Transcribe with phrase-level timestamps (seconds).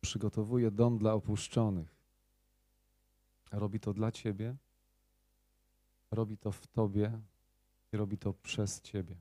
[0.00, 1.96] przygotowuje dom dla opuszczonych.
[3.52, 4.56] Robi to dla ciebie,
[6.10, 7.20] robi to w tobie
[7.92, 9.16] i robi to przez ciebie.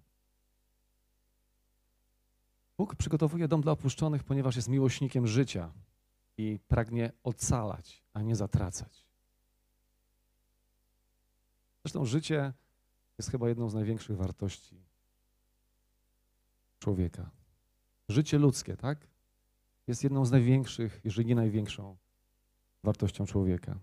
[2.78, 5.72] Bóg przygotowuje dom dla opuszczonych, ponieważ jest miłośnikiem życia
[6.38, 9.06] i pragnie ocalać, a nie zatracać.
[11.84, 12.54] Zresztą życie
[13.18, 14.84] jest chyba jedną z największych wartości
[16.80, 17.30] człowieka.
[18.10, 19.08] Życie ludzkie, tak?
[19.90, 21.98] Jest jedną z największych, jeżeli nie największą
[22.84, 23.80] wartością człowieka.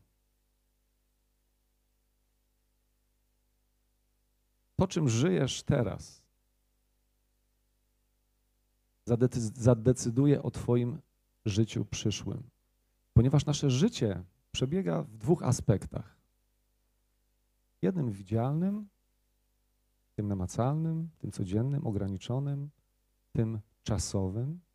[4.77, 6.23] To, czym żyjesz teraz,
[9.55, 10.99] zadecyduje o Twoim
[11.45, 12.43] życiu przyszłym.
[13.13, 16.17] Ponieważ nasze życie przebiega w dwóch aspektach.
[17.83, 18.89] Jednym widzialnym,
[20.15, 22.71] tym namacalnym, tym codziennym, ograniczonym,
[23.33, 24.66] tym czasowym,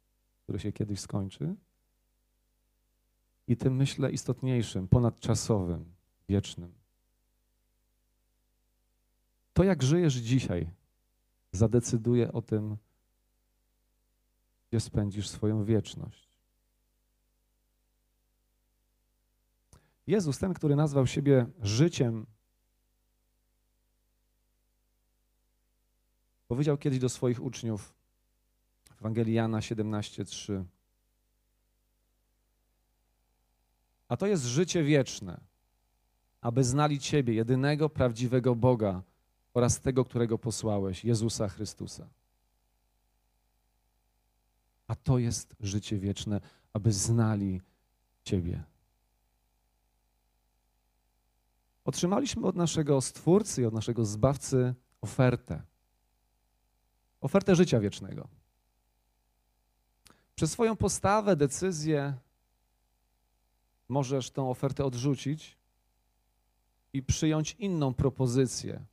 [0.44, 1.56] który się kiedyś skończy,
[3.48, 5.94] i tym, myślę, istotniejszym, ponadczasowym,
[6.30, 6.74] wiecznym.
[9.54, 10.70] To, jak żyjesz dzisiaj,
[11.52, 12.78] zadecyduje o tym,
[14.70, 16.40] gdzie spędzisz swoją wieczność.
[20.08, 22.26] Jezus, ten, który nazwał siebie życiem,
[26.48, 28.01] powiedział kiedyś do swoich uczniów
[29.02, 30.66] Ewangelii Jana 17:3.
[34.08, 35.42] A to jest życie wieczne,
[36.42, 39.02] aby znali Ciebie, jedynego prawdziwego Boga
[39.54, 42.10] oraz tego, którego posłałeś, Jezusa Chrystusa.
[44.88, 46.42] A to jest życie wieczne,
[46.74, 47.62] aby znali
[48.24, 48.64] Ciebie.
[51.86, 55.62] Otrzymaliśmy od naszego Stwórcy i od naszego Zbawcy ofertę.
[57.22, 58.41] Ofertę życia wiecznego.
[60.36, 62.18] Przez swoją postawę, decyzję
[63.90, 65.58] możesz tę ofertę odrzucić
[66.94, 68.86] i przyjąć inną propozycję.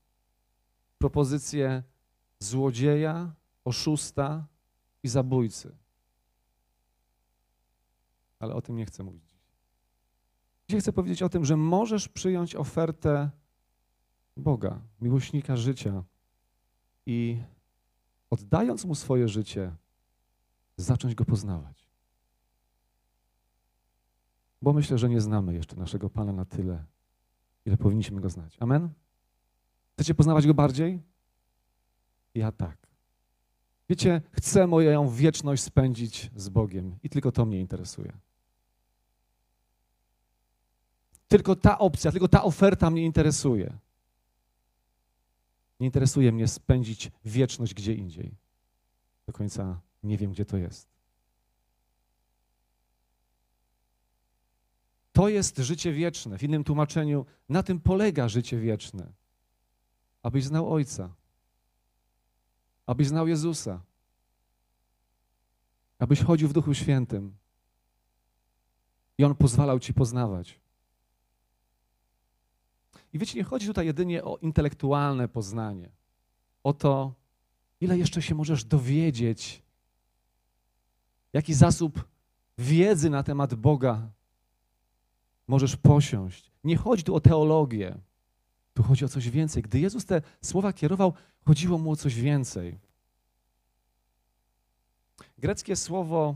[0.99, 1.83] Propozycję
[2.39, 3.35] złodzieja,
[3.65, 4.47] oszusta
[5.03, 5.77] i zabójcy
[8.39, 9.39] ale o tym nie chcę mówić dziś.
[10.69, 13.31] Dzisiaj chcę powiedzieć o tym, że możesz przyjąć ofertę
[14.37, 16.05] Boga, miłośnika życia
[17.07, 17.39] i
[18.31, 19.75] oddając Mu swoje życie,
[20.79, 21.89] zacząć Go poznawać.
[24.63, 26.85] Bo myślę, że nie znamy jeszcze naszego Pana na tyle,
[27.67, 28.57] ile powinniśmy Go znać.
[28.61, 28.89] Amen?
[29.93, 31.03] Chcecie poznawać Go bardziej?
[32.35, 32.89] Ja tak.
[33.89, 38.13] Wiecie, chcę moją wieczność spędzić z Bogiem i tylko to mnie interesuje.
[41.29, 43.79] Tylko ta opcja, tylko ta oferta mnie interesuje.
[45.81, 48.37] Nie interesuje mnie spędzić wieczność gdzie indziej.
[49.27, 50.89] Do końca nie wiem, gdzie to jest.
[55.13, 56.39] To jest życie wieczne.
[56.39, 59.13] W innym tłumaczeniu, na tym polega życie wieczne.
[60.23, 61.15] Abyś znał Ojca,
[62.87, 63.83] abyś znał Jezusa,
[65.99, 67.37] abyś chodził w Duchu Świętym
[69.19, 70.61] i On pozwalał Ci poznawać.
[73.13, 75.91] I wiecie, nie chodzi tutaj jedynie o intelektualne poznanie,
[76.65, 77.15] o to,
[77.81, 79.63] ile jeszcze się możesz dowiedzieć,
[81.33, 82.09] jaki zasób
[82.59, 84.11] wiedzy na temat Boga
[85.49, 86.53] możesz posiąść.
[86.65, 87.99] Nie chodzi tu o teologię,
[88.75, 89.63] tu chodzi o coś więcej.
[89.63, 91.13] Gdy Jezus te słowa kierował,
[91.45, 92.79] chodziło mu o coś więcej.
[95.39, 96.35] Greckie słowo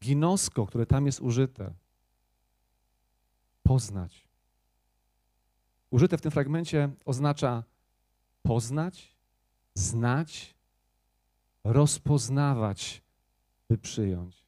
[0.00, 1.74] ginosko, które tam jest użyte,
[3.62, 4.24] poznać
[5.94, 7.64] użyte w tym fragmencie oznacza
[8.42, 9.16] poznać,
[9.74, 10.54] znać,
[11.64, 13.02] rozpoznawać,
[13.68, 14.46] by przyjąć,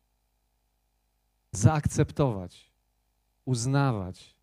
[1.53, 2.73] zaakceptować,
[3.45, 4.37] uznawać,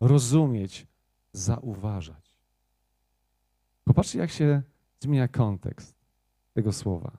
[0.00, 0.86] rozumieć,
[1.32, 2.36] zauważać.
[3.84, 4.62] Popatrzcie, jak się
[5.00, 5.94] zmienia kontekst
[6.54, 7.18] tego słowa.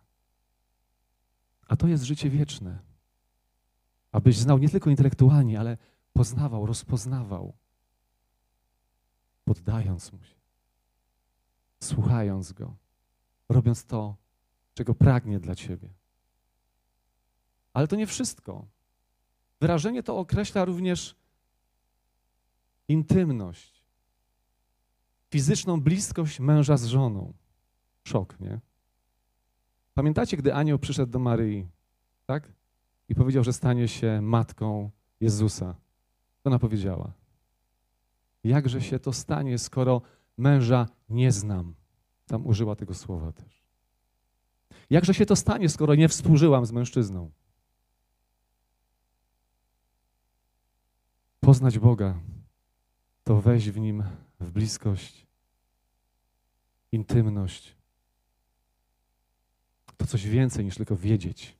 [1.67, 2.79] A to jest życie wieczne.
[4.11, 5.77] Abyś znał nie tylko intelektualnie, ale
[6.13, 7.53] poznawał, rozpoznawał
[9.45, 10.35] poddając mu się,
[11.83, 12.75] słuchając go,
[13.49, 14.15] robiąc to,
[14.73, 15.89] czego pragnie dla ciebie.
[17.73, 18.65] Ale to nie wszystko.
[19.61, 21.15] Wyrażenie to określa również
[22.87, 23.83] intymność,
[25.31, 27.33] fizyczną bliskość męża z żoną.
[28.03, 28.59] Szok, nie?
[29.93, 31.67] Pamiętacie, gdy anioł przyszedł do Maryi,
[32.25, 32.51] tak?
[33.09, 35.75] I powiedział, że stanie się matką Jezusa.
[36.43, 37.13] Co ona powiedziała?
[38.43, 40.01] Jakże się to stanie, skoro
[40.37, 41.75] męża nie znam?
[42.25, 43.63] Tam użyła tego słowa też.
[44.89, 47.31] Jakże się to stanie, skoro nie współżyłam z mężczyzną?
[51.53, 52.19] Poznać Boga,
[53.23, 54.03] to wejść w Nim
[54.39, 55.27] w bliskość,
[56.91, 57.75] intymność.
[59.97, 61.57] To coś więcej niż tylko wiedzieć.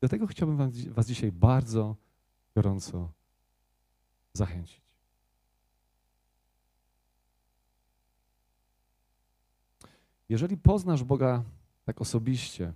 [0.00, 1.96] Dlatego chciałbym wam, Was dzisiaj bardzo
[2.54, 3.12] gorąco
[4.32, 4.82] zachęcić.
[10.28, 11.44] Jeżeli poznasz Boga
[11.84, 12.72] tak osobiście,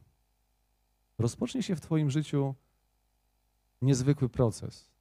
[1.18, 2.54] rozpocznie się w Twoim życiu
[3.82, 4.95] niezwykły proces,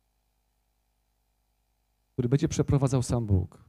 [2.16, 3.66] który będzie przeprowadzał sam Bóg.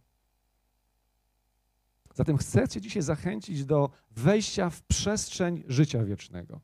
[2.14, 6.60] Zatem chcę Cię dzisiaj zachęcić do wejścia w przestrzeń życia wiecznego.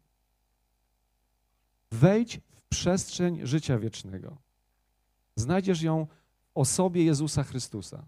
[1.91, 4.39] Wejdź w przestrzeń życia wiecznego.
[5.37, 6.07] Znajdziesz ją
[6.41, 8.07] w osobie Jezusa Chrystusa.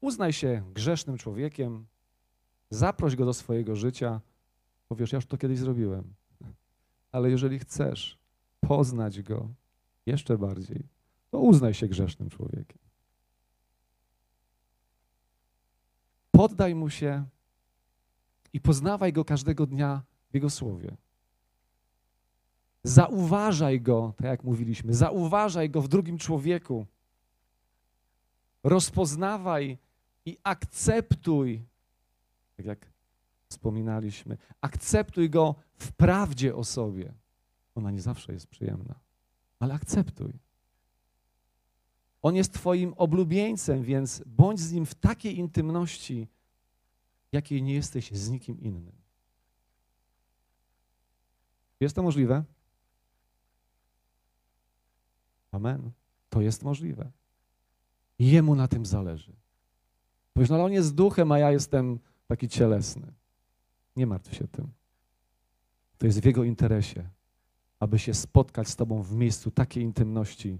[0.00, 1.86] Uznaj się grzesznym człowiekiem,
[2.70, 4.20] zaproś go do swojego życia.
[4.88, 6.14] Powiesz, ja już to kiedyś zrobiłem.
[7.12, 8.18] Ale jeżeli chcesz
[8.60, 9.48] poznać go
[10.06, 10.93] jeszcze bardziej,
[11.34, 12.78] to uznaj się grzesznym człowiekiem.
[16.30, 17.24] Poddaj mu się
[18.52, 20.96] i poznawaj go każdego dnia w jego słowie.
[22.84, 26.86] Zauważaj go, tak jak mówiliśmy, zauważaj go w drugim człowieku.
[28.62, 29.78] Rozpoznawaj
[30.26, 31.64] i akceptuj,
[32.56, 32.86] tak jak
[33.48, 37.12] wspominaliśmy, akceptuj go w prawdzie o sobie.
[37.74, 38.94] Ona nie zawsze jest przyjemna,
[39.58, 40.32] ale akceptuj.
[42.24, 46.28] On jest Twoim oblubieńcem, więc bądź z nim w takiej intymności,
[47.32, 48.92] jakiej nie jesteś z nikim innym.
[51.80, 52.44] Jest to możliwe?
[55.50, 55.90] Amen.
[56.28, 57.10] To jest możliwe.
[58.18, 59.32] Jemu na tym zależy.
[60.32, 63.12] Powiesz, no ale on jest duchem, a ja jestem taki cielesny.
[63.96, 64.72] Nie martw się tym.
[65.98, 67.08] To jest w jego interesie,
[67.80, 70.58] aby się spotkać z Tobą w miejscu takiej intymności,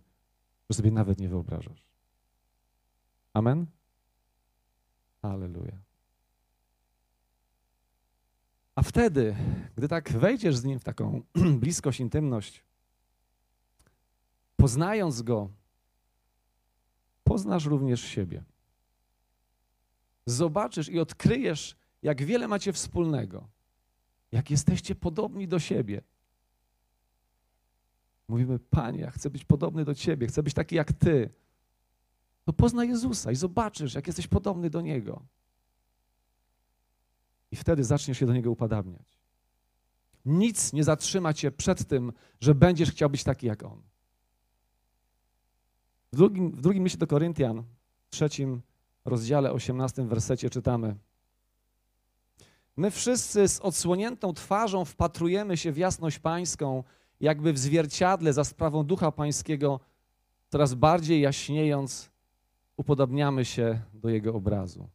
[0.71, 1.87] że sobie nawet nie wyobrażasz.
[3.33, 3.67] Amen?
[5.23, 5.79] Aleluja.
[8.75, 9.37] A wtedy,
[9.77, 11.23] gdy tak wejdziesz z Nim w taką
[11.61, 12.65] bliskość, intymność,
[14.57, 15.51] poznając Go,
[17.25, 18.45] poznasz również siebie.
[20.27, 23.49] Zobaczysz i odkryjesz, jak wiele macie wspólnego,
[24.33, 26.03] jak jesteście podobni do siebie.
[28.29, 31.31] Mówimy, Panie, ja chcę być podobny do Ciebie, chcę być taki jak Ty.
[32.45, 35.23] To poznaj Jezusa i zobaczysz, jak jesteś podobny do Niego.
[37.51, 39.19] I wtedy zaczniesz się do Niego upadabniać.
[40.25, 43.83] Nic nie zatrzyma Cię przed tym, że będziesz chciał być taki jak On.
[46.13, 47.65] W drugim, w drugim liście do Koryntian,
[48.11, 48.63] trzecim
[49.05, 50.97] rozdziale, osiemnastym wersecie czytamy
[52.77, 56.85] My wszyscy z odsłoniętą twarzą wpatrujemy się w jasność pańską,
[57.25, 59.81] jakby w zwierciadle za sprawą Ducha Pańskiego,
[60.49, 62.11] coraz bardziej jaśniejąc,
[62.77, 64.89] upodobniamy się do Jego obrazu.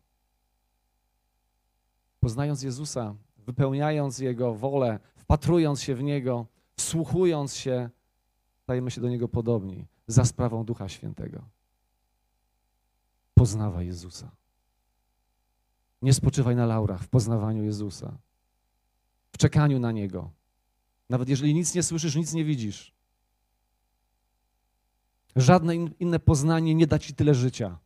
[2.20, 6.46] Poznając Jezusa, wypełniając Jego wolę, wpatrując się w Niego,
[6.78, 7.90] wsłuchując się,
[8.64, 11.42] stajemy się do Niego podobni za sprawą Ducha Świętego.
[13.34, 14.32] Poznawaj Jezusa.
[16.02, 18.18] Nie spoczywaj na laurach w poznawaniu Jezusa,
[19.32, 20.38] w czekaniu na Niego.
[21.10, 22.94] Nawet jeżeli nic nie słyszysz, nic nie widzisz.
[25.36, 27.80] Żadne inne poznanie nie da ci tyle życia.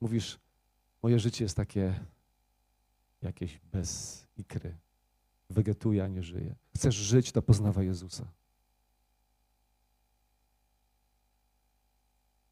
[0.00, 0.38] Mówisz,
[1.02, 2.04] moje życie jest takie
[3.22, 4.78] jakieś bez ikry.
[5.50, 6.54] Wegetuje, a nie żyje.
[6.76, 8.32] Chcesz żyć, to poznawaj Jezusa.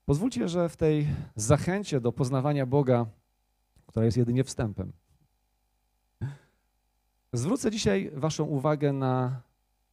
[0.04, 3.06] Pozwólcie, że w tej zachęcie do poznawania Boga,
[3.86, 4.92] która jest jedynie wstępem,
[7.32, 9.40] zwrócę dzisiaj Waszą uwagę na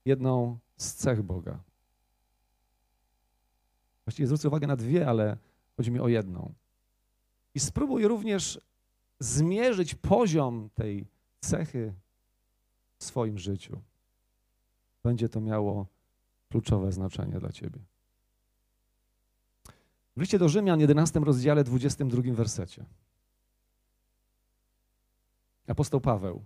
[0.05, 1.59] jedną z cech Boga.
[4.05, 5.37] Właściwie zwrócę uwagę na dwie, ale
[5.77, 6.53] chodzi mi o jedną.
[7.55, 8.59] I spróbuj również
[9.19, 11.05] zmierzyć poziom tej
[11.39, 11.93] cechy
[12.97, 13.81] w swoim życiu.
[15.03, 15.85] Będzie to miało
[16.49, 17.79] kluczowe znaczenie dla Ciebie.
[20.17, 22.85] W liście do Rzymian, 11 rozdziale, 22 wersecie.
[25.67, 26.43] Apostoł Paweł,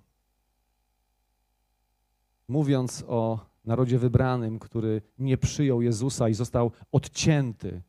[2.49, 7.81] mówiąc o narodzie wybranym, który nie przyjął Jezusa i został odcięty,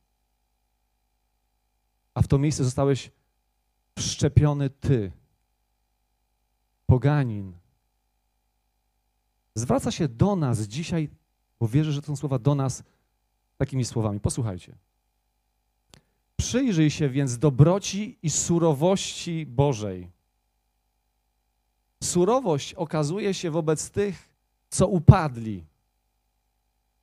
[2.14, 3.10] a w to miejsce zostałeś
[3.98, 5.12] wszczepiony Ty,
[6.86, 7.52] poganin.
[9.54, 11.08] Zwraca się do nas dzisiaj,
[11.60, 12.82] bo wierzę, że to są słowa do nas
[13.56, 14.20] takimi słowami.
[14.20, 14.76] Posłuchajcie.
[16.36, 20.10] Przyjrzyj się więc dobroci i surowości Bożej.
[22.02, 24.29] Surowość okazuje się wobec tych,
[24.70, 25.66] co upadli.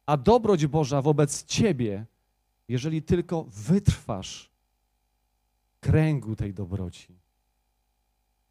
[0.06, 2.06] a dobroć Boża wobec ciebie,
[2.68, 4.50] jeżeli tylko wytrwasz
[5.80, 7.20] kręgu tej dobroci.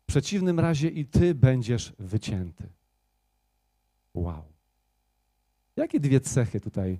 [0.02, 2.68] W przeciwnym razie i ty będziesz wycięty.
[4.14, 4.44] Wow.
[5.76, 6.98] Jakie dwie cechy tutaj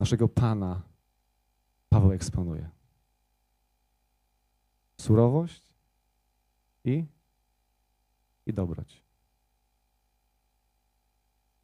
[0.00, 0.82] naszego Pana
[1.88, 2.70] Paweł eksponuje?
[5.00, 5.62] Surowość
[6.84, 7.04] i,
[8.46, 9.07] i dobroć.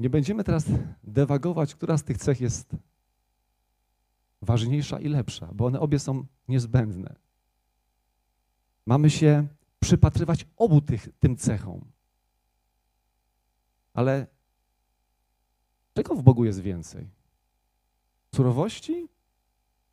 [0.01, 0.65] Nie będziemy teraz
[1.05, 2.77] dewagować, która z tych cech jest
[4.43, 7.17] ważniejsza i lepsza, bo one obie są niezbędne.
[8.87, 9.47] Mamy się
[9.81, 11.85] przypatrywać obu tych, tym cechom.
[13.93, 14.27] Ale
[15.95, 17.09] czego w Bogu jest więcej?
[18.35, 19.09] Surowości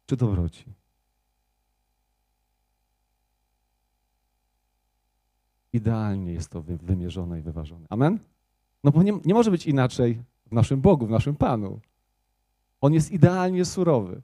[0.05, 0.65] czy dobroci?
[5.73, 7.87] Idealnie jest to wymierzone i wyważone.
[7.89, 8.19] Amen?
[8.83, 11.79] No bo nie, nie może być inaczej w naszym Bogu, w naszym Panu.
[12.81, 14.21] On jest idealnie surowy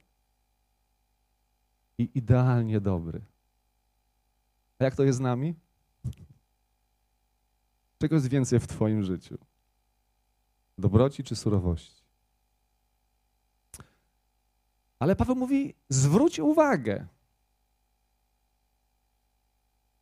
[1.97, 3.21] i idealnie dobry.
[4.79, 5.55] A jak to jest z nami?
[7.99, 9.37] Czego jest więcej w Twoim życiu?
[10.77, 12.03] Dobroci czy surowości?
[14.99, 17.07] Ale Paweł mówi: zwróć uwagę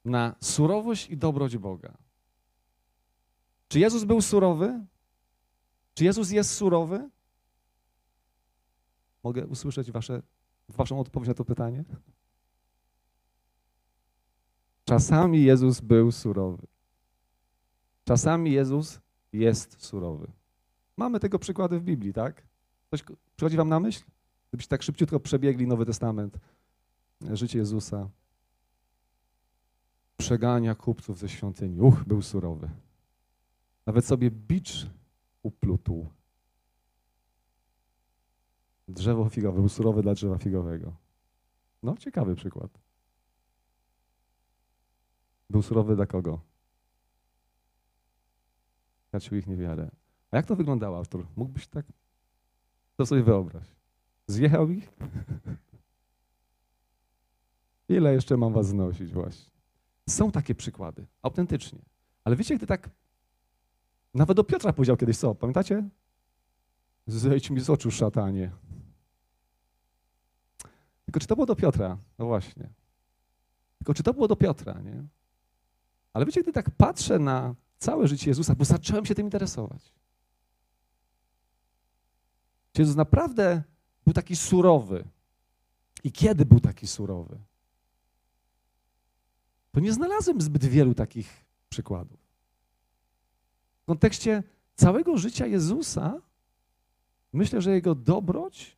[0.05, 2.04] na surowość i dobroć Boga.
[3.67, 4.85] Czy Jezus był surowy?
[5.93, 7.09] Czy Jezus jest surowy?
[9.23, 10.21] Mogę usłyszeć wasze,
[10.69, 11.83] waszą odpowiedź na to pytanie?
[14.85, 16.67] Czasami Jezus był surowy.
[18.03, 18.99] Czasami Jezus
[19.33, 20.31] jest surowy.
[20.97, 22.47] Mamy tego przykłady w Biblii, tak?
[22.91, 23.03] Coś
[23.35, 24.03] przychodzi wam na myśl?
[24.49, 26.37] Gdybyście tak szybciutko przebiegli Nowy Testament,
[27.21, 28.09] życie Jezusa,
[30.17, 31.81] przegania kupców ze świątyni.
[31.81, 32.69] Uch, był surowy.
[33.85, 34.87] Nawet sobie bicz
[35.43, 36.07] uplutł.
[38.87, 40.95] Drzewo figowe, był surowy dla drzewa figowego.
[41.83, 42.79] No, ciekawy przykład.
[45.49, 46.41] Był surowy dla kogo?
[49.11, 49.91] Kaciu ich niewiele.
[50.31, 51.27] A jak to wyglądało, Artur?
[51.35, 51.85] Mógłbyś tak?
[52.95, 53.75] To sobie wyobraź.
[54.27, 54.89] Zjechał ich?
[57.89, 59.51] Ile jeszcze mam was znosić właśnie?
[60.09, 61.79] Są takie przykłady, autentycznie.
[62.23, 62.89] Ale wiecie, gdy tak
[64.15, 65.89] nawet do Piotra powiedział kiedyś co, pamiętacie?
[67.07, 68.51] Zejdź mi z oczu, szatanie.
[71.05, 71.97] Tylko czy to było do Piotra?
[72.19, 72.69] No właśnie.
[73.77, 75.03] Tylko czy to było do Piotra, nie?
[76.13, 79.93] Ale wiecie, gdy tak patrzę na całe życie Jezusa, bo zacząłem się tym interesować.
[82.77, 83.63] Jezus naprawdę
[84.05, 85.03] był taki surowy?
[86.03, 87.39] I kiedy był taki surowy?
[89.71, 92.24] To nie znalazłem zbyt wielu takich przykładów.
[93.85, 94.43] W kontekście
[94.75, 96.21] całego życia Jezusa
[97.33, 98.77] myślę, że jego dobroć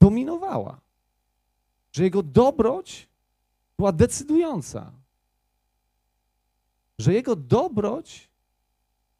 [0.00, 0.80] dominowała.
[1.92, 3.08] Że jego dobroć
[3.76, 4.92] była decydująca.
[6.98, 8.30] Że jego dobroć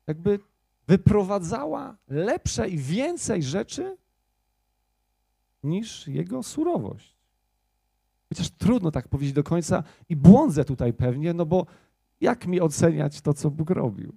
[0.06, 0.38] jakby
[0.86, 3.96] wyprowadzała lepsze i więcej rzeczy
[5.62, 7.16] niż jego surowość.
[8.28, 11.66] Chociaż trudno tak powiedzieć do końca i błądzę tutaj pewnie, no bo
[12.24, 14.16] jak mi oceniać to, co Bóg robił?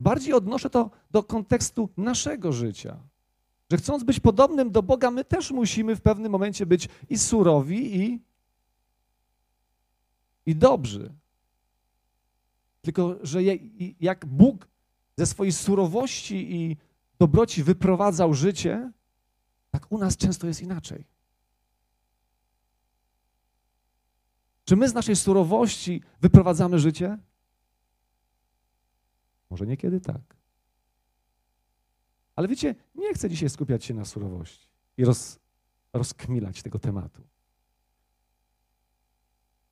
[0.00, 2.98] Bardziej odnoszę to do kontekstu naszego życia.
[3.70, 7.96] Że chcąc być podobnym do Boga, my też musimy w pewnym momencie być i surowi,
[7.96, 8.20] i,
[10.46, 11.14] i dobrzy.
[12.82, 13.40] Tylko, że
[14.00, 14.68] jak Bóg
[15.16, 16.76] ze swojej surowości i
[17.18, 18.92] dobroci wyprowadzał życie,
[19.70, 21.04] tak u nas często jest inaczej.
[24.70, 27.18] Czy my z naszej surowości wyprowadzamy życie?
[29.50, 30.36] Może niekiedy tak.
[32.36, 35.38] Ale wiecie, nie chcę dzisiaj skupiać się na surowości i roz,
[35.92, 37.22] rozkmilać tego tematu.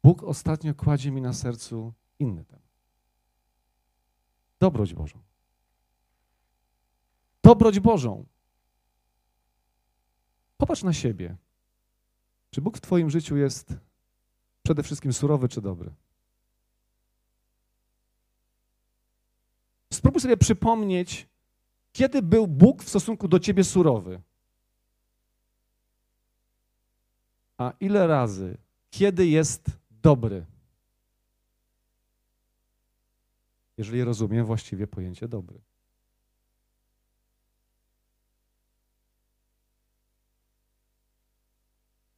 [0.05, 2.69] Bóg ostatnio kładzie mi na sercu inny temat.
[4.61, 5.23] Dobroć Bożą.
[7.43, 8.27] Dobroć Bożą.
[10.57, 11.37] Popatrz na siebie.
[12.51, 13.88] Czy Bóg w Twoim życiu jest
[14.69, 15.91] Przede wszystkim surowy czy dobry?
[19.93, 21.29] Spróbuj sobie przypomnieć,
[21.93, 24.21] kiedy był Bóg w stosunku do ciebie surowy.
[27.59, 28.59] A ile razy,
[28.91, 30.47] kiedy jest dobry?
[33.79, 35.61] Jeżeli rozumiem właściwie pojęcie dobry.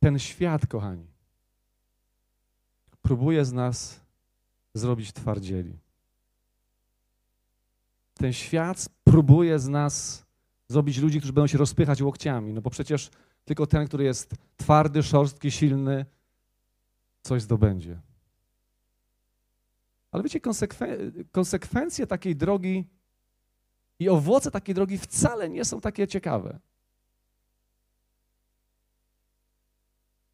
[0.01, 1.20] Ten świat, kochani,
[3.03, 4.01] próbuje z nas
[4.75, 5.79] zrobić twardzieli.
[8.15, 10.25] Ten świat próbuje z nas
[10.69, 12.53] zrobić ludzi, którzy będą się rozpychać łokciami.
[12.53, 13.11] No bo przecież
[13.45, 16.07] tylko ten, który jest twardy, szorstki, silny,
[17.23, 18.01] coś zdobędzie.
[20.13, 22.85] Ale wiecie, konsekwen konsekwencje takiej drogi
[23.99, 26.59] i owoce takiej drogi wcale nie są takie ciekawe.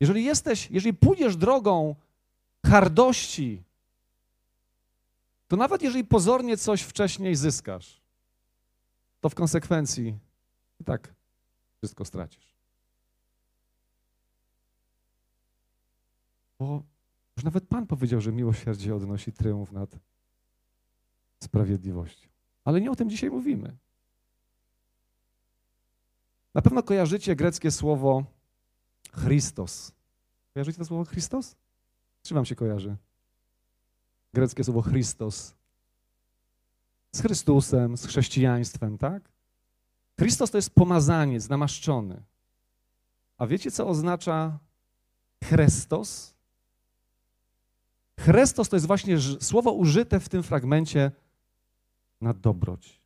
[0.00, 1.94] Jeżeli jesteś, jeżeli pójdziesz drogą
[2.66, 3.62] hardości,
[5.48, 8.00] to nawet jeżeli pozornie coś wcześniej zyskasz,
[9.20, 10.18] to w konsekwencji
[10.80, 11.14] i tak
[11.78, 12.56] wszystko stracisz.
[16.58, 16.82] Bo
[17.36, 19.98] już nawet Pan powiedział, że miłosierdzie odnosi triumf nad
[21.42, 22.28] sprawiedliwością.
[22.64, 23.76] Ale nie o tym dzisiaj mówimy.
[26.54, 28.24] Na pewno kojarzycie greckie słowo
[29.22, 29.92] Christos.
[30.54, 31.56] Kojarzycie to słowo Christos?
[32.26, 32.96] Czy wam się kojarzy?
[34.34, 35.54] Greckie słowo Christos.
[37.12, 39.32] Z Chrystusem, z chrześcijaństwem, tak?
[40.18, 42.22] Chrystos to jest pomazaniec, namaszczony.
[43.38, 44.58] A wiecie, co oznacza
[45.44, 46.34] Chrestos?
[48.20, 51.10] Chrestos to jest właśnie słowo użyte w tym fragmencie
[52.20, 53.00] na dobroć.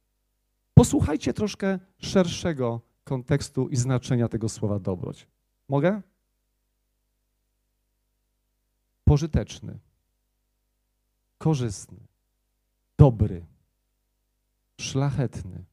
[0.75, 5.27] Posłuchajcie troszkę szerszego kontekstu i znaczenia tego słowa dobroć.
[5.69, 6.03] Mogę?
[9.11, 9.79] Pożyteczny,
[11.39, 11.99] korzystny,
[12.99, 13.47] dobry,
[14.81, 15.65] szlachetny,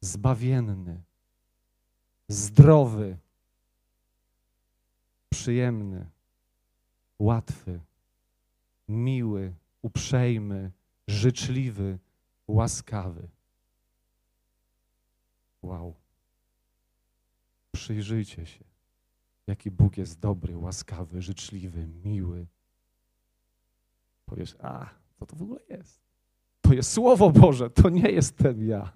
[0.00, 1.02] zbawienny,
[2.28, 3.18] zdrowy,
[5.30, 6.06] przyjemny,
[7.18, 7.80] łatwy,
[8.88, 10.72] miły, uprzejmy,
[11.08, 11.98] życzliwy,
[12.48, 13.28] łaskawy.
[15.62, 15.94] Wow.
[17.72, 18.65] Przyjrzyjcie się,
[19.46, 22.46] jaki Bóg jest dobry, łaskawy, życzliwy, miły.
[24.26, 24.86] Powiesz, a,
[25.18, 26.00] co to w ogóle jest?
[26.60, 28.92] To jest Słowo Boże, to nie jestem ja.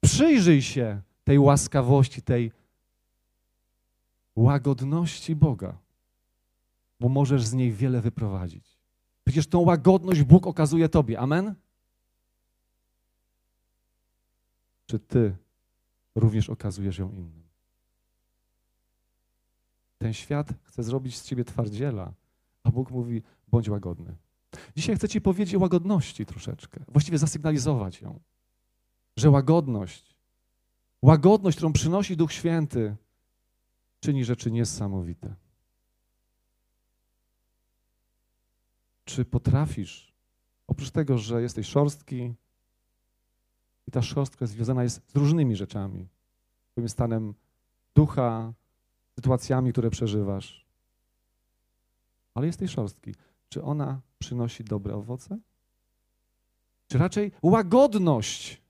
[0.00, 2.52] Przyjrzyj się tej łaskawości, tej
[4.36, 5.78] łagodności Boga,
[7.00, 8.78] bo możesz z niej wiele wyprowadzić.
[9.24, 11.20] Przecież tą łagodność Bóg okazuje Tobie.
[11.20, 11.54] Amen?
[14.86, 15.36] Czy Ty
[16.14, 17.44] również okazujesz ją innym?
[19.98, 22.12] Ten świat chce zrobić z Ciebie twardziela,
[22.62, 24.16] a Bóg mówi, bądź łagodny.
[24.76, 28.20] Dzisiaj chcę Ci powiedzieć o łagodności troszeczkę, właściwie zasygnalizować ją,
[29.16, 30.16] że łagodność,
[31.02, 32.96] łagodność, którą przynosi Duch Święty,
[34.00, 35.34] czyni rzeczy niesamowite.
[39.04, 40.14] Czy potrafisz,
[40.66, 42.34] oprócz tego, że jesteś szorstki,
[43.86, 46.08] i ta szorstka związana jest z różnymi rzeczami,
[46.72, 47.34] Twoim stanem
[47.94, 48.52] ducha,
[49.14, 50.66] sytuacjami, które przeżywasz,
[52.34, 53.14] ale jesteś szorstki.
[53.48, 55.38] Czy ona przynosi dobre owoce?
[56.88, 58.62] Czy raczej łagodność,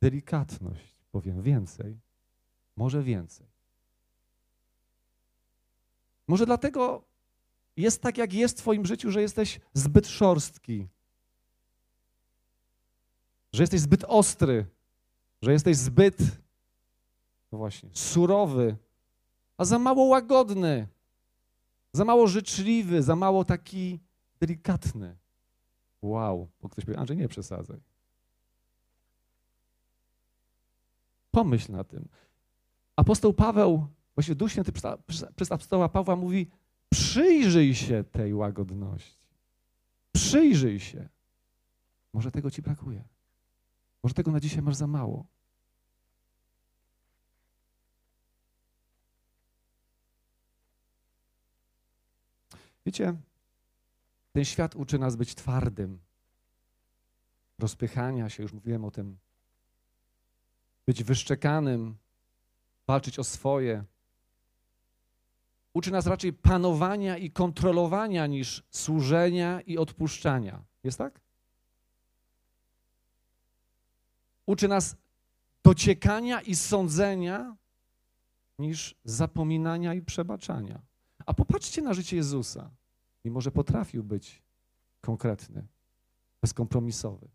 [0.00, 1.98] delikatność, powiem więcej,
[2.76, 3.46] może więcej.
[6.28, 7.04] Może dlatego
[7.76, 10.88] jest tak, jak jest w Twoim życiu, że jesteś zbyt szorstki,
[13.56, 14.66] że jesteś zbyt ostry,
[15.42, 16.18] że jesteś zbyt,
[17.52, 18.76] no właśnie, surowy,
[19.56, 20.88] a za mało łagodny,
[21.92, 24.00] za mało życzliwy, za mało taki
[24.40, 25.16] delikatny.
[26.02, 27.80] Wow, bo ktoś powie, Andrzej, nie przesadzaj.
[31.30, 32.08] Pomyśl na tym.
[32.96, 34.72] Apostoł Paweł, właściwie Duch Święty
[35.36, 36.50] przez apostoła Pawła mówi,
[36.90, 39.26] przyjrzyj się tej łagodności.
[40.12, 41.08] Przyjrzyj się.
[42.12, 43.15] Może tego ci brakuje.
[44.06, 45.26] Może tego na dzisiaj masz za mało.
[52.86, 53.16] Wiecie,
[54.32, 55.98] ten świat uczy nas być twardym,
[57.58, 59.18] rozpychania się, już mówiłem o tym,
[60.86, 61.96] być wyszczekanym,
[62.86, 63.84] walczyć o swoje.
[65.72, 70.64] Uczy nas raczej panowania i kontrolowania niż służenia i odpuszczania.
[70.84, 71.25] Jest tak?
[74.46, 74.96] Uczy nas
[75.64, 77.56] dociekania i sądzenia
[78.58, 80.82] niż zapominania i przebaczania.
[81.26, 82.70] A popatrzcie na życie Jezusa.
[83.24, 84.42] Mimo, że potrafił być
[85.00, 85.66] konkretny,
[86.42, 87.28] bezkompromisowy.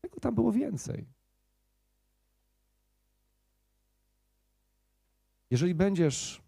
[0.00, 1.06] Tego tam było więcej.
[5.50, 6.42] Jeżeli będziesz,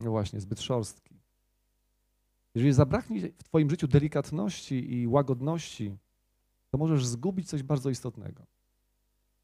[0.00, 1.14] no właśnie, zbyt szorstki,
[2.54, 5.96] jeżeli zabraknie w Twoim życiu delikatności i łagodności,
[6.76, 8.46] to możesz zgubić coś bardzo istotnego.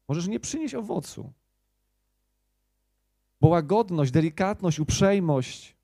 [0.07, 1.33] Możesz nie przynieść owocu.
[3.41, 5.75] Bo łagodność, delikatność, uprzejmość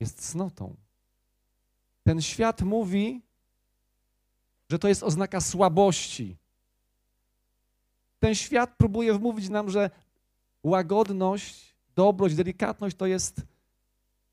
[0.00, 0.76] jest cnotą.
[2.04, 3.22] Ten świat mówi,
[4.68, 6.36] że to jest oznaka słabości.
[8.18, 9.90] Ten świat próbuje wmówić nam, że
[10.62, 13.42] łagodność, dobroć, delikatność to jest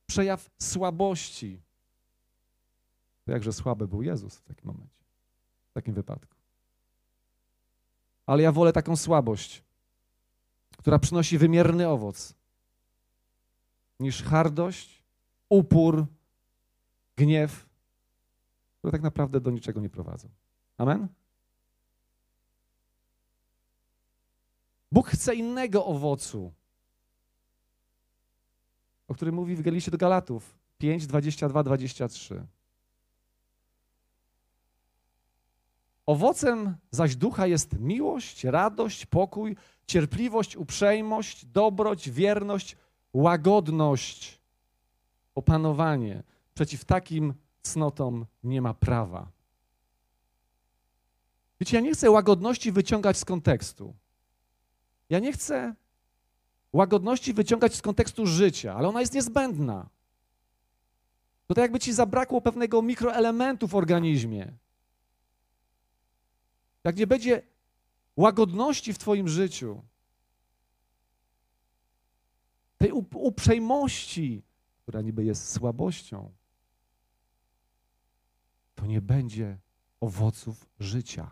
[0.08, 1.62] przejaw słabości.
[3.24, 5.05] To jakże słaby był Jezus w takim momencie,
[5.76, 6.36] takim wypadku.
[8.26, 9.64] Ale ja wolę taką słabość,
[10.78, 12.34] która przynosi wymierny owoc,
[14.00, 15.04] niż hardość,
[15.50, 16.06] upór,
[17.16, 17.66] gniew,
[18.78, 20.30] które tak naprawdę do niczego nie prowadzą.
[20.78, 21.08] Amen?
[24.92, 26.54] Bóg chce innego owocu,
[29.08, 32.48] o którym mówi w Liście do Galatów 5, 22, 23.
[36.06, 39.56] Owocem zaś ducha jest miłość, radość, pokój,
[39.88, 42.78] cierpliwość, uprzejmość, dobroć, wierność,
[43.14, 44.42] łagodność,
[45.36, 46.24] opanowanie.
[46.54, 49.28] Przeciw takim cnotom nie ma prawa.
[51.60, 53.94] Wiecie, ja nie chcę łagodności wyciągać z kontekstu.
[55.10, 55.76] Ja nie chcę
[56.74, 59.90] łagodności wyciągać z kontekstu życia, ale ona jest niezbędna.
[61.48, 64.54] To tak jakby ci zabrakło pewnego mikroelementu w organizmie.
[66.86, 67.42] Jak nie będzie
[68.16, 69.84] łagodności w Twoim życiu,
[72.78, 74.44] tej uprzejmości,
[74.82, 76.32] która niby jest słabością,
[78.76, 79.58] to nie będzie
[80.00, 81.32] owoców życia.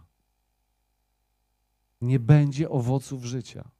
[2.01, 3.71] Nie będzie owoców życia.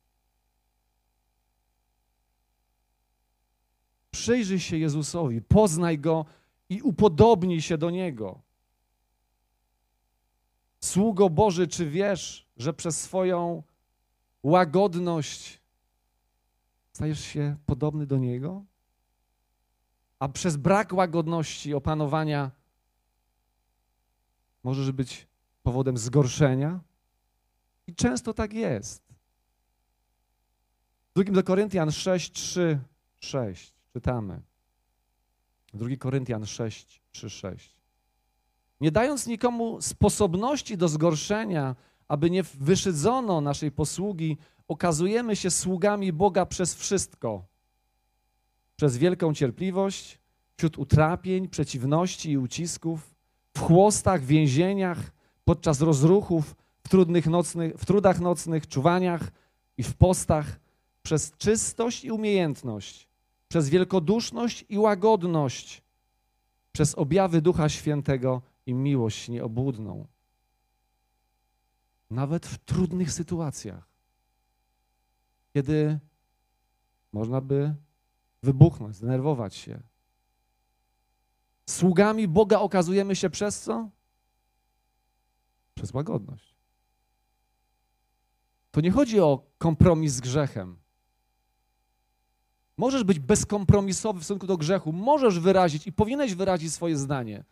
[4.12, 6.25] Przyjrzyj się Jezusowi, poznaj Go
[6.69, 8.41] i upodobnij się do Niego.
[10.84, 13.63] Sługo Boży, czy wiesz, że przez swoją
[14.43, 15.62] łagodność
[16.93, 18.65] stajesz się podobny do Niego?
[20.19, 22.52] A przez brak łagodności, opanowania
[24.63, 25.28] możesz być
[25.62, 26.80] powodem zgorszenia?
[27.88, 29.04] I często tak jest.
[31.12, 32.80] W drugim do Koryntian 6, 3,
[33.19, 34.41] 6 czytamy.
[35.74, 37.83] 2 Koryntian 6, 3, 6
[38.84, 41.76] nie dając nikomu sposobności do zgorszenia,
[42.08, 47.46] aby nie wyszydzono naszej posługi, okazujemy się sługami Boga przez wszystko.
[48.76, 50.19] Przez wielką cierpliwość,
[50.58, 53.15] wśród utrapień, przeciwności i ucisków,
[53.58, 55.12] w chłostach, więzieniach,
[55.46, 59.32] podczas rozruchów, w, trudnych nocnych, w trudach nocnych, czuwaniach
[59.78, 60.60] i w postach,
[61.04, 63.08] przez czystość i umiejętność,
[63.48, 65.84] przez wielkoduszność i łagodność,
[66.72, 70.08] przez objawy Ducha Świętego i miłość nieobłudną.
[72.10, 73.89] Nawet w trudnych sytuacjach,
[75.54, 75.99] kiedy
[77.12, 77.76] można by
[78.43, 79.80] wybuchnąć, zdenerwować się.
[81.69, 83.89] Sługami Boga okazujemy się przez co?
[85.76, 86.56] Przez łagodność.
[88.71, 90.78] To nie chodzi o kompromis z grzechem.
[92.78, 97.43] Możesz być bezkompromisowy w stosunku do grzechu, możesz wyrazić i powinieneś wyrazić swoje zdanie,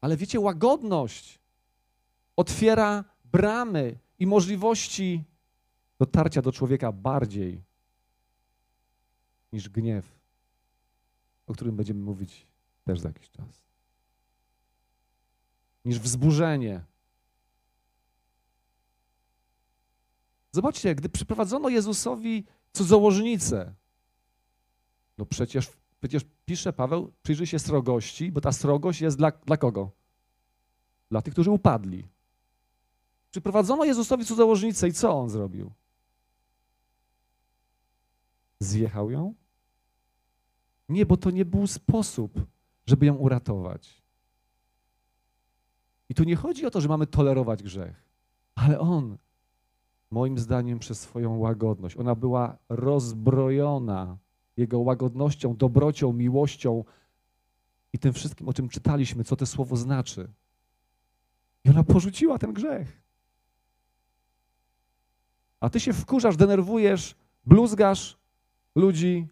[0.00, 1.38] ale wiecie, łagodność
[2.36, 5.24] otwiera bramy i możliwości
[5.98, 7.62] dotarcia do człowieka bardziej
[9.52, 10.06] niż gniew,
[11.46, 12.46] o którym będziemy mówić
[12.84, 13.68] też za jakiś czas.
[15.84, 16.84] Niż wzburzenie.
[20.52, 23.74] Zobaczcie, gdy przyprowadzono Jezusowi cudzołożnicę,
[25.18, 29.90] no przecież Przecież pisze Paweł, przyjrzyj się srogości, bo ta srogość jest dla, dla kogo?
[31.10, 32.08] Dla tych, którzy upadli.
[33.30, 35.72] Przyprowadzono Jezusowi cudzołożnicę i co on zrobił?
[38.60, 39.34] Zjechał ją?
[40.88, 42.40] Nie, bo to nie był sposób,
[42.86, 44.02] żeby ją uratować.
[46.08, 48.04] I tu nie chodzi o to, że mamy tolerować grzech,
[48.54, 49.18] ale on,
[50.10, 54.16] moim zdaniem, przez swoją łagodność, ona była rozbrojona
[54.58, 56.84] jego łagodnością, dobrocią, miłością
[57.92, 60.28] i tym wszystkim, o czym czytaliśmy, co to słowo znaczy.
[61.64, 63.02] I ona porzuciła ten grzech.
[65.60, 68.18] A ty się wkurzasz, denerwujesz, bluzgasz
[68.74, 69.26] ludzi,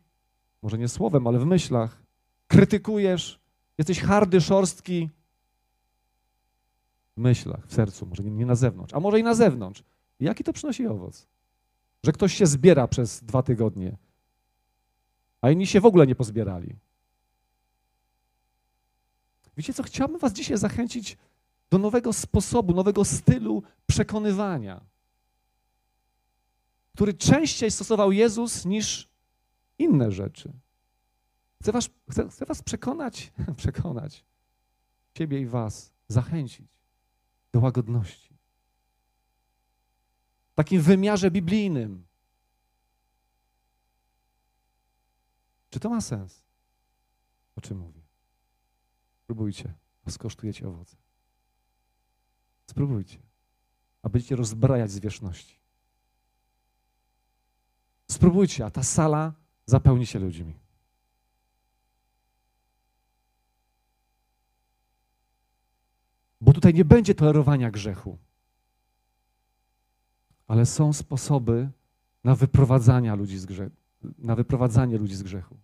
[0.62, 2.02] może nie słowem, ale w myślach,
[2.48, 3.40] krytykujesz,
[3.78, 5.10] jesteś hardy, szorstki
[7.16, 9.84] w myślach, w sercu, może nie, nie na zewnątrz, a może i na zewnątrz.
[10.20, 11.26] Jaki to przynosi owoc?
[12.02, 13.96] Że ktoś się zbiera przez dwa tygodnie,
[15.40, 16.76] a inni się w ogóle nie pozbierali.
[19.56, 21.16] Wiecie co, chciałbym was dzisiaj zachęcić
[21.70, 24.80] do nowego sposobu, nowego stylu przekonywania,
[26.94, 29.08] który częściej stosował Jezus niż
[29.78, 30.52] inne rzeczy.
[31.62, 34.24] Chcę was, chcę, chcę was przekonać, przekonać,
[35.14, 36.68] ciebie i was, zachęcić
[37.52, 38.36] do łagodności.
[40.52, 42.06] W takim wymiarze biblijnym.
[45.70, 46.42] Czy to ma sens?
[47.56, 48.00] O czym mówię?
[49.22, 49.74] Spróbujcie,
[50.08, 50.96] skosztujecie owoce.
[52.66, 53.18] Spróbujcie,
[54.02, 55.58] a będziecie rozbrajać zwierzchności.
[58.10, 59.32] Spróbujcie, a ta sala
[59.66, 60.54] zapełni się ludźmi.
[66.40, 68.18] Bo tutaj nie będzie tolerowania grzechu.
[70.46, 71.70] Ale są sposoby
[72.24, 73.76] na wyprowadzanie ludzi z grzechu,
[74.18, 75.56] na wyprowadzanie ludzi z grzechu.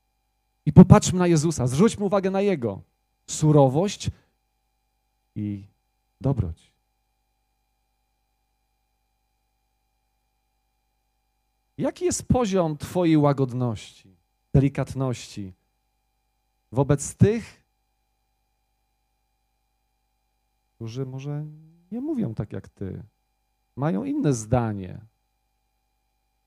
[0.66, 2.82] I popatrzmy na Jezusa, zwróćmy uwagę na Jego
[3.26, 4.10] surowość
[5.34, 5.66] i
[6.20, 6.72] dobroć.
[11.78, 14.16] Jaki jest poziom Twojej łagodności,
[14.52, 15.52] delikatności
[16.72, 17.64] wobec tych,
[20.74, 21.46] którzy może
[21.92, 23.02] nie mówią tak jak Ty,
[23.76, 25.00] mają inne zdanie?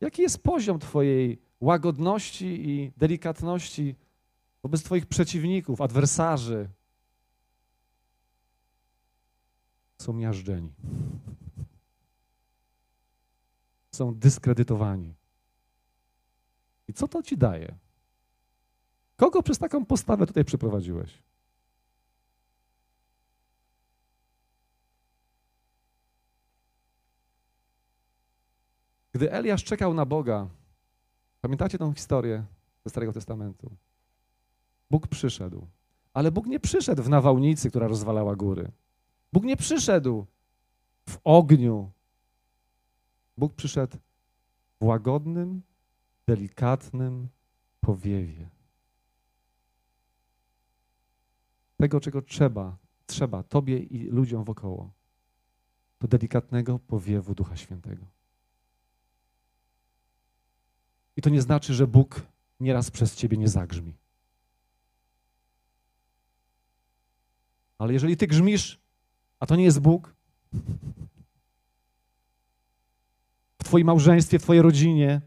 [0.02, 3.96] Jaki jest poziom Twojej łagodności i delikatności
[4.64, 6.70] wobec Twoich przeciwników, adwersarzy?
[9.98, 10.74] Są miażdżeni
[13.96, 15.14] są dyskredytowani.
[16.88, 17.76] I co to ci daje?
[19.16, 21.24] Kogo przez taką postawę tutaj przyprowadziłeś?
[29.14, 30.48] Gdy Eliasz czekał na Boga,
[31.46, 32.46] pamiętacie tą historię
[32.86, 33.76] ze Starego Testamentu?
[34.92, 35.68] Bóg przyszedł,
[36.14, 38.72] ale Bóg nie przyszedł w nawałnicy, która rozwalała góry.
[39.34, 40.26] Bóg nie przyszedł
[41.10, 41.92] w ogniu,
[43.38, 43.98] Bóg przyszedł
[44.82, 45.62] w łagodnym,
[46.28, 47.28] delikatnym
[47.82, 48.50] powiewie.
[51.78, 54.92] Tego, czego trzeba, trzeba Tobie i ludziom wokoło,
[56.00, 58.15] to delikatnego powiewu Ducha Świętego.
[61.18, 62.22] I to nie znaczy, że Bóg
[62.60, 63.94] nieraz przez Ciebie nie zagrzmi.
[67.78, 68.80] Ale jeżeli Ty grzmisz,
[69.40, 70.16] a to nie jest Bóg,
[73.60, 75.22] w Twoim małżeństwie, w Twojej rodzinie,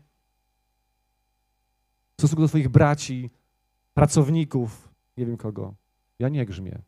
[2.16, 3.30] w stosunku do Twoich braci,
[3.94, 5.74] pracowników, nie wiem kogo.
[6.18, 6.82] Ja nie grzmię.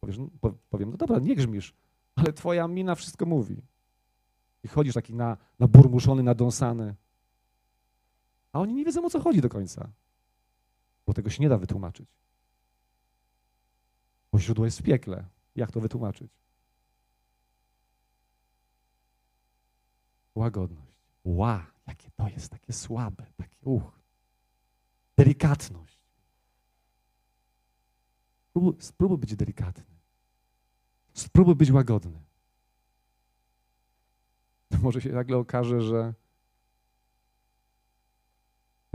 [0.00, 0.28] Powiesz, no,
[0.70, 1.74] powiem, no dobra, nie grzmisz,
[2.16, 3.62] ale Twoja mina wszystko mówi.
[4.64, 6.94] I chodzisz taki na, naburmuszony, nadąsany.
[8.58, 9.90] Oni nie wiedzą, o co chodzi do końca.
[11.06, 12.08] Bo tego się nie da wytłumaczyć.
[14.32, 15.28] Bo źródło jest w piekle.
[15.56, 16.32] Jak to wytłumaczyć?
[20.34, 20.92] Łagodność.
[21.24, 24.00] Ła, jakie to jest takie słabe, takie uch.
[25.16, 25.98] Delikatność.
[28.48, 29.98] Spróbuj, spróbuj być delikatny.
[31.14, 32.24] Spróbuj być łagodny.
[34.82, 36.14] Może się nagle okaże, że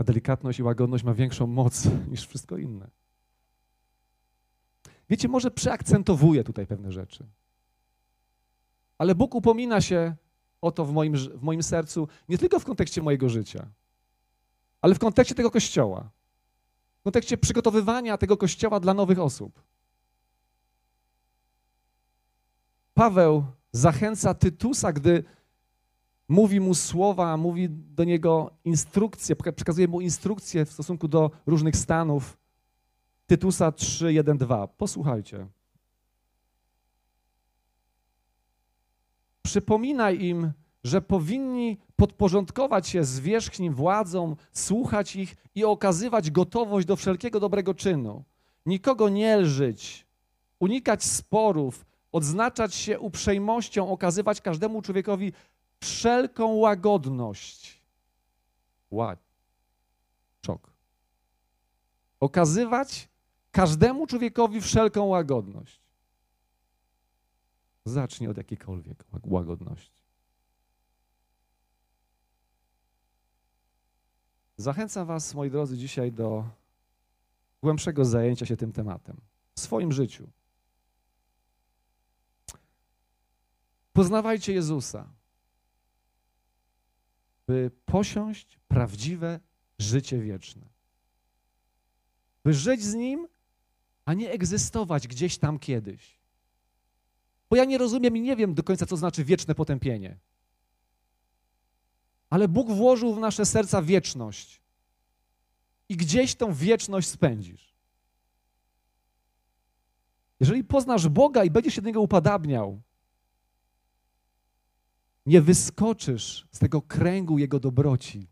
[0.04, 2.90] delikatność i łagodność ma większą moc niż wszystko inne.
[5.10, 7.26] Wiecie, może przeakcentowuję tutaj pewne rzeczy.
[8.98, 10.16] Ale Bóg upomina się
[10.60, 13.66] o to w moim, w moim sercu, nie tylko w kontekście mojego życia,
[14.80, 16.10] ale w kontekście tego kościoła,
[17.00, 19.62] w kontekście przygotowywania tego kościoła dla nowych osób.
[22.94, 25.24] Paweł zachęca Tytusa, gdy
[26.28, 32.38] mówi mu słowa, mówi do niego instrukcje, przekazuje mu instrukcje w stosunku do różnych stanów.
[33.26, 34.66] Tytusa 3, 1, 2.
[34.66, 35.46] Posłuchajcie.
[39.42, 40.52] Przypominaj im,
[40.84, 48.24] że powinni podporządkować się zwierzchnim władzom, słuchać ich i okazywać gotowość do wszelkiego dobrego czynu.
[48.66, 50.06] Nikogo nie lżyć,
[50.60, 55.32] unikać sporów, odznaczać się uprzejmością, okazywać każdemu człowiekowi
[55.84, 57.82] wszelką łagodność.
[58.90, 59.18] Ład.
[60.40, 60.70] Czok.
[62.20, 63.08] Okazywać
[63.50, 65.80] każdemu człowiekowi wszelką łagodność.
[67.84, 69.94] Zacznij od jakiejkolwiek łagodności.
[74.56, 76.44] Zachęcam Was, moi drodzy, dzisiaj do
[77.62, 79.16] głębszego zajęcia się tym tematem
[79.54, 80.28] w swoim życiu.
[83.92, 85.08] Poznawajcie Jezusa,
[87.46, 89.40] by posiąść prawdziwe
[89.78, 90.62] życie wieczne.
[92.44, 93.28] By żyć z Nim,
[94.04, 96.18] a nie egzystować gdzieś tam kiedyś.
[97.50, 100.18] Bo ja nie rozumiem i nie wiem do końca, co znaczy wieczne potępienie.
[102.30, 104.60] Ale Bóg włożył w nasze serca wieczność.
[105.88, 107.74] I gdzieś tą wieczność spędzisz.
[110.40, 112.82] Jeżeli poznasz Boga i będziesz się do Niego upadabniał,
[115.26, 118.28] nie wyskoczysz z tego kręgu Jego dobroci.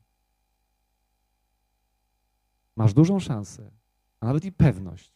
[2.76, 3.70] Masz dużą szansę,
[4.20, 5.12] a nawet i pewność,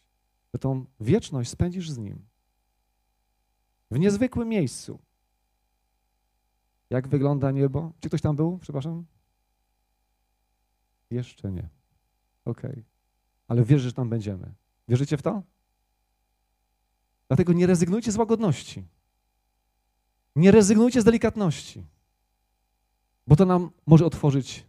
[0.53, 2.27] że tą wieczność spędzisz z Nim.
[3.91, 4.99] W niezwykłym miejscu.
[6.89, 7.93] Jak wygląda niebo?
[7.99, 8.59] Czy ktoś tam był?
[8.59, 9.05] Przepraszam?
[11.09, 11.69] Jeszcze nie.
[12.45, 12.71] Okej.
[12.71, 12.83] Okay.
[13.47, 14.53] Ale wierzę, że tam będziemy.
[14.87, 15.43] Wierzycie w to?
[17.27, 18.87] Dlatego nie rezygnujcie z łagodności.
[20.37, 21.85] Nie rezygnujcie z delikatności.
[23.27, 24.65] Bo to nam może otworzyć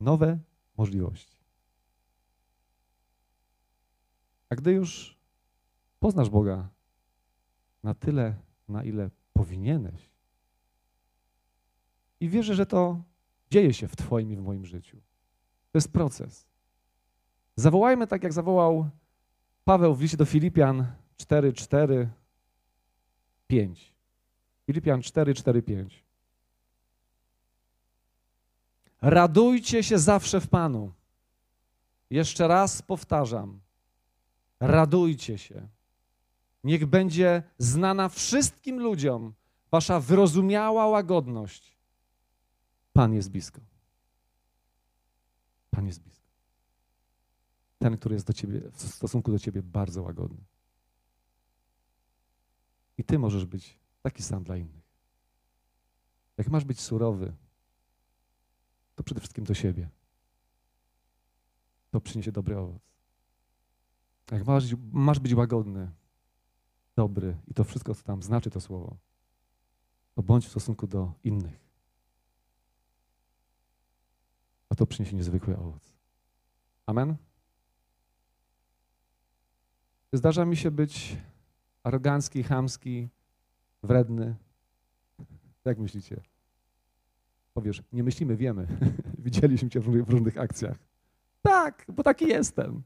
[0.00, 0.38] nowe
[0.76, 1.38] możliwości.
[4.48, 5.18] A gdy już
[6.00, 6.68] poznasz Boga
[7.82, 8.34] na tyle,
[8.68, 10.10] na ile powinieneś,
[12.20, 13.02] i wierzę, że to
[13.50, 14.96] dzieje się w Twoim i w moim życiu.
[15.72, 16.46] To jest proces.
[17.56, 18.90] Zawołajmy tak, jak zawołał
[19.64, 22.10] Paweł w liście do Filipian 4, 4,
[23.46, 23.93] 5.
[24.66, 26.04] Filipian 4, 4, 5.
[29.02, 30.92] Radujcie się zawsze w Panu.
[32.10, 33.60] Jeszcze raz powtarzam.
[34.60, 35.68] Radujcie się.
[36.64, 39.34] Niech będzie znana wszystkim ludziom
[39.70, 41.78] wasza wyrozumiała łagodność.
[42.92, 43.60] Pan jest blisko.
[45.70, 46.28] Pan jest blisko.
[47.78, 50.44] Ten, który jest do ciebie, w stosunku do ciebie bardzo łagodny.
[52.98, 54.84] I ty możesz być taki sam dla innych.
[56.36, 57.34] Jak masz być surowy,
[58.94, 59.88] to przede wszystkim do siebie.
[61.90, 62.82] To przyniesie dobry owoc.
[64.30, 65.90] Jak masz, masz być łagodny,
[66.96, 68.96] dobry i to wszystko, co tam znaczy to słowo,
[70.14, 71.64] to bądź w stosunku do innych.
[74.68, 75.92] A to przyniesie niezwykły owoc.
[76.86, 77.16] Amen?
[80.12, 81.16] Zdarza mi się być
[81.82, 83.08] arogancki, chamski,
[83.84, 84.36] wredny.
[85.64, 86.20] Jak myślicie?
[87.54, 88.66] Powiesz, nie myślimy, wiemy.
[89.24, 90.78] Widzieliśmy cię w różnych, akcjach.
[91.42, 92.82] Tak, bo taki jestem.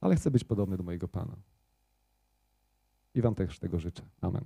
[0.00, 1.36] Ale chcę być podobny do mojego Pana.
[3.14, 4.02] I Wam też tego życzę.
[4.20, 4.44] Amen.